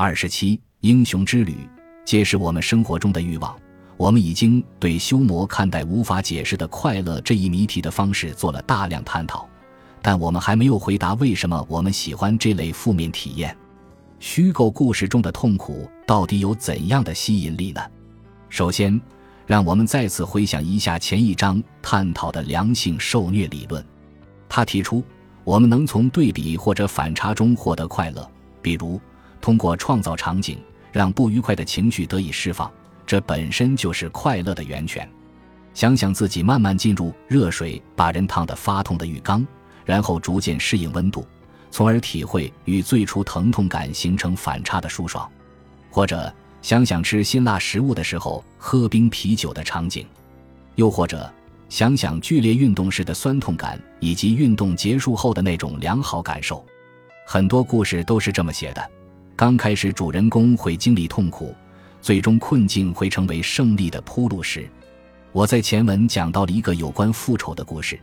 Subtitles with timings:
[0.00, 1.68] 二十七，英雄之旅，
[2.04, 3.52] 揭示我们生活中的欲望。
[3.96, 9.48] 我们已经对修魔看待无法解释的快乐这一谜题的方式做了大量探讨，
[10.00, 13.56] 但我们还没有回答为什么我们喜欢这类负面体验。
[14.20, 17.80] 虚构故事中的痛苦到底有怎样的吸引力呢？
[18.48, 19.00] 首先，
[19.48, 23.84] 让我们再次回想一下前一章探讨的良性受虐理论。
[24.48, 25.02] 他提出，
[25.42, 28.30] 我们能从对比或者反差中获得快乐，
[28.62, 29.00] 比如
[29.40, 30.58] 通过创造场景
[30.92, 32.70] 让不愉快的情绪得以释放。
[33.06, 35.08] 这本身就是快乐的源泉。
[35.72, 39.46] 想想自己慢慢进入热水把人烫得发痛的浴缸，
[39.84, 41.26] 然后逐渐适应温度，
[41.70, 45.26] 从而体会与最初疼痛感形成反差的舒爽；
[45.90, 50.04] 或者想想吃辛辣食物的时候喝冰啤酒的场景；
[50.74, 51.32] 又或者
[51.68, 56.62] 想想剧烈运动时的酸痛感，以及运动结束后的那种良好感受。
[57.24, 58.90] 很多故事都是这么写的：
[59.38, 61.54] 刚开始主人公会经历痛苦。
[62.02, 64.68] 最终困境会成为胜利的铺路石。
[65.30, 68.00] 我在前文讲到了一个有关复仇的故事，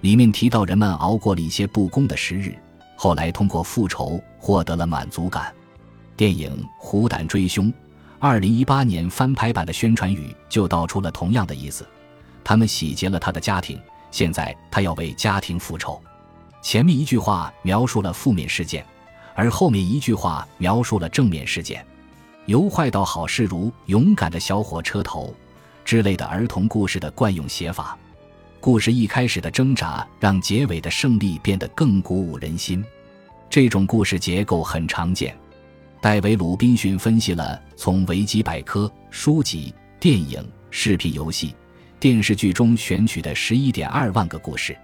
[0.00, 2.52] 里面提到人们熬过了一些不公的时日，
[2.96, 5.54] 后来通过复仇获得了满足感。
[6.16, 7.66] 电影《虎胆追凶》
[8.18, 11.86] 二零一八年翻拍版的宣传语就道出了同样的意思：
[12.42, 13.78] 他们洗劫了他的家庭，
[14.10, 16.02] 现在他要为家庭复仇。
[16.60, 18.84] 前面一句话描述了负面事件，
[19.34, 21.84] 而后面一句话描述了正面事件。
[22.46, 25.32] 由坏到好是如勇敢的小火车头
[25.84, 27.96] 之类的儿童故事的惯用写法。
[28.60, 32.84] 故事一开始的挣扎，让结尾的胜利变得更鼓舞人心。
[33.50, 35.36] 这种故事结构很常见。
[36.00, 41.54] 戴维·鲁滨逊分析了从维基百科、书籍、电影、视频游戏、
[42.00, 44.76] 电视剧中选取的十一点二万个故事，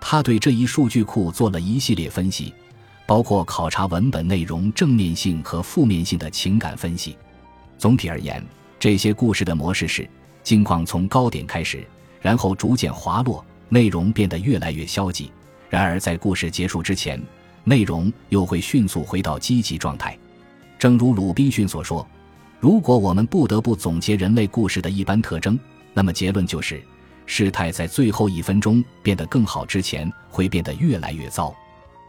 [0.00, 2.54] 他对这一数据库做了一系列分析。
[3.12, 7.14] 包括考察文本内容正面性和负面性的情感分析。
[7.76, 8.42] 总体而言，
[8.80, 10.08] 这些故事的模式是：
[10.42, 11.86] 境况从高点开始，
[12.22, 15.30] 然后逐渐滑落，内容变得越来越消极。
[15.68, 17.22] 然而，在故事结束之前，
[17.64, 20.16] 内容又会迅速回到积极状态。
[20.78, 22.08] 正如鲁滨逊所说
[22.60, 25.60] ：“如果我们不得不总结人类故事的一般特征，
[25.92, 26.82] 那么结论就是，
[27.26, 31.54] 事态在最后一分钟变得更好之前，会变得越来越糟。”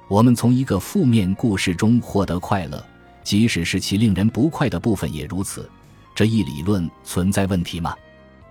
[0.07, 2.83] 我们从一个负面故事中获得快乐，
[3.23, 5.69] 即使是其令人不快的部分也如此。
[6.13, 7.95] 这一理论存在问题吗？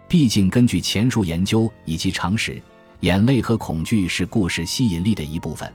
[0.08, 2.60] 毕竟，根据前述研究以及常识，
[3.00, 5.72] 眼泪和恐惧是故事吸引力的一部分，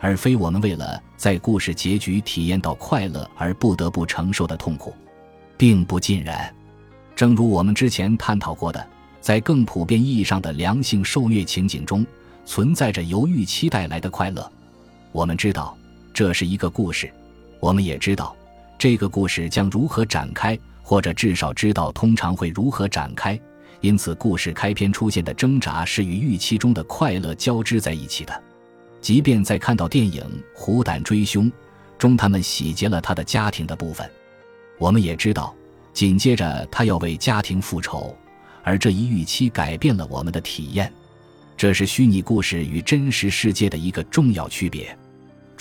[0.00, 4.94] 而非我们为了在故事结局体验到快乐而不得不承受的痛苦，
[5.56, 6.52] 并不尽然。
[7.14, 8.84] 正如我们之前探讨过的，
[9.20, 12.04] 在更普遍意义上的良性受虐情景中，
[12.44, 14.50] 存在着由预期带来的快乐。
[15.12, 15.76] 我们知道
[16.14, 17.12] 这是一个故事，
[17.60, 18.34] 我们也知道
[18.78, 23.38] 这个故事将如何展开，或者至少知道通常会如何展开。
[23.82, 28.42] 因此，故事开篇出现的挣扎是与预期中的快乐交织在一起的。
[29.00, 30.22] 即便在看到电影
[30.54, 31.46] 《虎胆追凶》
[31.98, 34.08] 中他们洗劫了他的家庭的部分，
[34.78, 35.54] 我们也知道
[35.92, 38.16] 紧接着他要为家庭复仇，
[38.62, 40.90] 而这一预期改变了我们的体验。
[41.56, 44.96] 这是虚拟故事与真实世界的一个重要区别。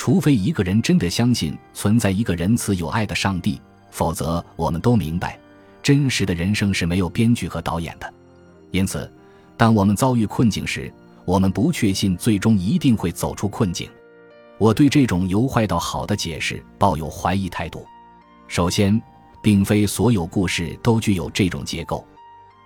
[0.03, 5.37] 除非一个人真的相信存在一个仁慈有爱的上帝，否则我们都明白，
[5.83, 8.11] 真实的人生是没有编剧和导演的。
[8.71, 9.07] 因此，
[9.55, 10.91] 当我们遭遇困境时，
[11.23, 13.87] 我们不确信最终一定会走出困境。
[14.57, 17.85] 我对这种由坏到好的解释抱有怀疑态度。
[18.47, 18.99] 首先，
[19.39, 22.03] 并非所有故事都具有这种结构。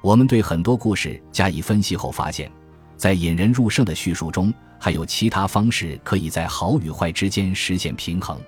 [0.02, 2.50] 我们对很多故事加以分析后发现，
[2.96, 4.54] 在引人入胜的叙述中。
[4.86, 8.40] 还有其他方式可以在好与坏之间实现平衡。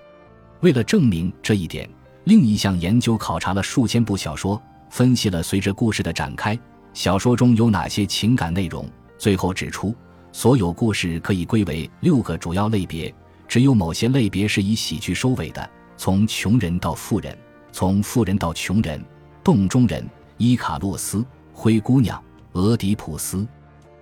[0.59, 1.89] 为了证明这一点，
[2.25, 4.61] 另一项研究考察了数千部小说，
[4.91, 6.55] 分析了随着故事的展开，
[6.93, 8.87] 小说中有哪些情感内容。
[9.17, 9.95] 最后指出，
[10.31, 13.11] 所有故事可以归为六个主要类别，
[13.47, 17.35] 只有某些类别是以喜剧收尾的，从穷人到富人，
[17.71, 19.03] 从富人到穷人，
[19.43, 20.07] 洞中人、
[20.37, 23.43] 伊卡洛斯、灰姑娘、俄狄浦斯。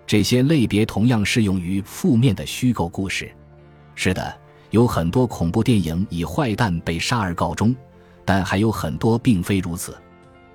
[0.07, 3.31] 这些类别同样适用于负面的虚构故事。
[3.96, 4.38] 是的，
[4.69, 7.75] 有很多恐怖电影以坏蛋被杀而告终，
[8.24, 9.98] 但还有很多并非如此。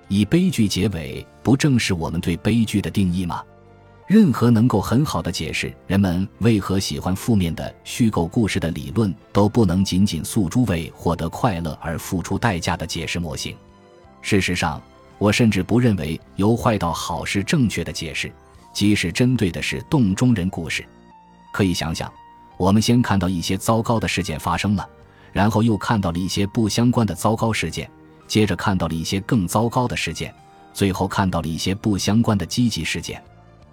[0.09, 3.43] 以悲剧结尾，不正是我们对悲剧的定义吗？
[4.07, 13.57] 任何能够很好的解释人们为何喜欢负面的虚构故事的理论，都不能仅仅诉诸为获得快乐而付出代价的解释模型。
[14.21, 14.83] 事实上，
[15.17, 18.33] 我甚至不认为由坏到好是正确的解释。
[18.73, 20.87] 即使针对的是洞中人故事，
[21.53, 22.13] 可以想想，
[22.57, 24.89] 我们先看到一些糟糕的事件发生了，
[25.33, 27.91] 然后又看到了一些不相关的糟糕事件，
[28.27, 30.35] 接着看到了一些更糟糕的事件，
[30.73, 33.23] 最后看到了一些不相关的积极事件。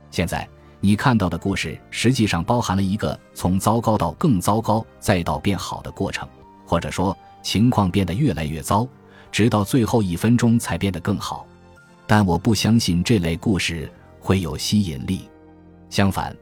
[0.10, 0.48] 现在
[0.80, 6.28] 你看到的故事实际上包含了一个从糟糕到更糟糕再到变好的过程，
[6.66, 8.88] 或者说情况变得越来越糟，
[9.32, 11.46] 直到最后一分钟才变得更好。
[12.06, 13.92] 但我不相信这类故事
[14.28, 15.22] 会有吸引力。
[15.90, 16.36] 相反，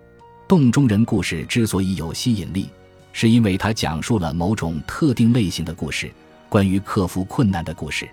[0.47, 2.67] 洞中人故事之所以有吸引力，
[3.13, 6.11] 是因为它讲述了某种特定类型的故事，
[6.49, 8.09] 关于克服困难的故事。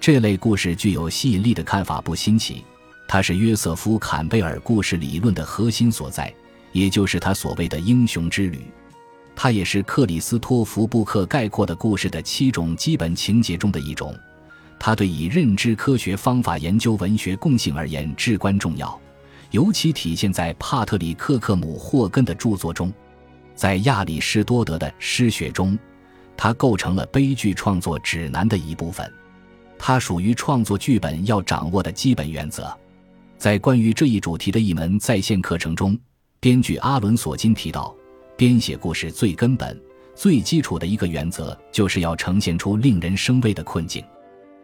[0.00, 2.64] 这类故事具有吸引力的看法不新奇，
[3.06, 6.32] 它是约瑟夫·坎贝尔故事理论的核心所在，
[6.72, 8.62] 也就是他所谓的英雄之旅。
[9.36, 14.18] 它也是克里斯托弗·布克概括的故事的七种基本情节中的一种。
[14.84, 19.00] 它对以认知科学方法研究文学共性而言至关重要，
[19.52, 22.92] 尤其体现在帕特里克·克姆霍根的著作中。
[23.54, 25.78] 在亚里士多德的诗学中，
[26.36, 29.08] 它构成了悲剧创作指南的一部分。
[29.78, 32.76] 它属于创作剧本要掌握的基本原则。
[33.38, 35.96] 在关于这一主题的一门在线课程中，
[36.40, 37.94] 编剧阿伦·索金提到，
[38.36, 39.80] 编写故事最根本、
[40.16, 44.04] 最基础的一个原则，就是要呈现出令人生畏的困境。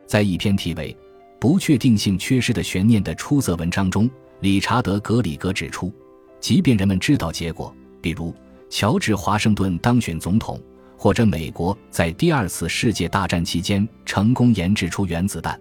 [0.09, 0.97] 在一篇题为
[1.39, 4.11] “不确定性缺失的悬念”的出色文章中，
[4.41, 5.93] 理查德·格里格指出，
[6.41, 8.35] 即便人们知道结果，比如
[8.71, 10.59] 乔治·华盛顿当选总统，
[10.97, 15.61] 或者美国在第二次世界大战期间成功研制出原子弹，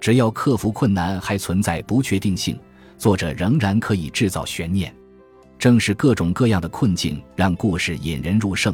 [0.00, 2.56] 只要克服困难还存在不确定性，
[2.96, 4.94] 作者仍然可以制造悬念。
[5.58, 8.72] 正是各种各样的困境让故事引人入胜，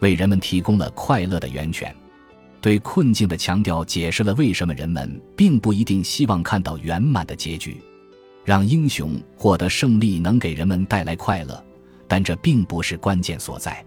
[0.00, 1.94] 为人们提供了快乐的源泉。
[2.66, 7.80] 对困境的强调解释了为什么人们并不一定希望看到圆满的结局。
[8.44, 11.64] 让英雄获得胜利能给人们带来快乐，
[12.08, 13.86] 但这并不是关键所在。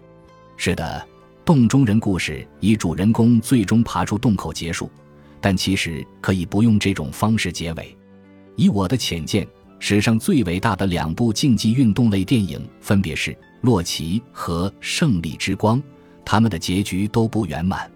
[0.56, 1.06] 是的，
[1.44, 4.90] 洞中人故事以主人公最终爬出洞口结束，
[5.42, 7.94] 但其实可以不用这种方式结尾。
[8.56, 9.46] 以我的浅见，
[9.78, 13.30] 史上最伟大的两部竞技运动类电影分别是
[13.60, 15.78] 《洛奇》和《胜利之光》，
[16.24, 17.86] 他们的结局都不圆满。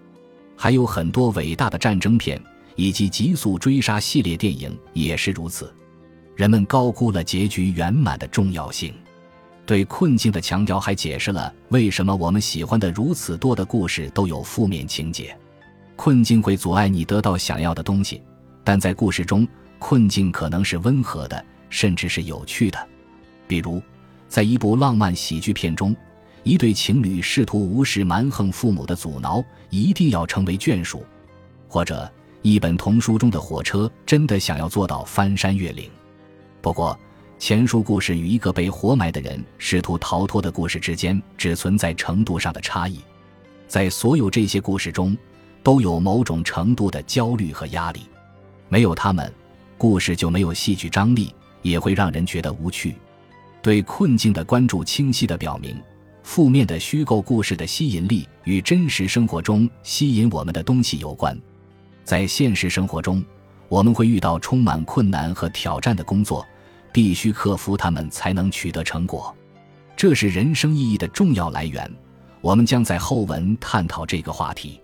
[0.55, 2.41] 还有很多伟大的战争片
[2.75, 5.73] 以及极速追杀系列电影也是如此。
[6.35, 8.93] 人们高估了结局圆满的重要性。
[9.65, 15.35] 对困境的强调还解释了为什么我们喜欢的如此多的故事都有负面情节。
[15.95, 18.21] 困境会阻碍你得到想要的东西，
[18.63, 19.47] 但在故事中，
[19.79, 22.87] 困境可能是温和的，甚至是有趣的。
[23.47, 23.81] 比如，
[24.27, 25.95] 在一部浪漫喜剧片中。
[26.45, 30.99] 一对情侣试图无视蛮横父母的阻挠，一定要成为眷属；
[31.67, 32.07] 或者
[32.43, 35.89] 一本童书中的火车真的想要做到翻山越岭。
[36.61, 36.95] 不过，
[37.39, 42.99] 前述故事与一个被活埋的人试图逃脱的故事之间只存在程度上的差异。
[43.67, 45.17] 在所有这些故事中，
[45.63, 48.01] 都有某种程度的焦虑和压力。
[48.69, 49.33] 没有他们，
[49.79, 51.33] 故事就没有戏剧张力，
[51.63, 52.93] 也会让人觉得无趣。
[53.63, 55.75] 对困境的关注清晰地表明。
[56.25, 61.39] 负面的虚构故事的吸引力与真实生活中吸引我们的东西有关。
[62.03, 63.23] 在现实生活中，
[63.69, 66.45] 我们会遇到充满困难和挑战的工作，
[66.91, 69.33] 必须克服它们才能取得成果。
[69.95, 71.89] 这是人生意义的重要来源。
[72.41, 74.81] 我们将在后文探讨这个话题。